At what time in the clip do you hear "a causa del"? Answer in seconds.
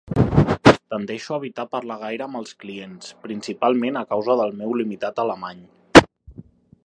4.01-4.57